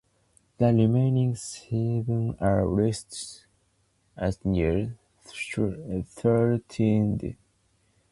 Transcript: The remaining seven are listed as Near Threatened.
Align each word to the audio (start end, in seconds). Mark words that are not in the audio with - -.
The 0.57 0.73
remaining 0.73 1.35
seven 1.35 2.35
are 2.39 2.65
listed 2.65 3.43
as 4.17 4.43
Near 4.43 4.97
Threatened. 5.21 7.35